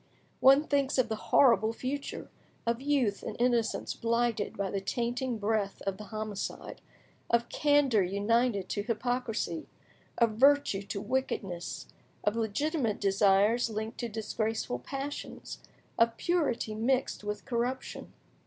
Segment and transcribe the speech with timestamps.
[0.39, 2.31] One thinks of the horrible future;
[2.65, 6.81] of youth and innocence blighted by the tainting breath of the homicide;
[7.29, 9.67] of candour united to hypocrisy;
[10.17, 11.85] of virtue to wickedness;
[12.23, 15.59] of legitimate desires linked to disgraceful passions;
[15.99, 18.11] of purity mixed with corruption.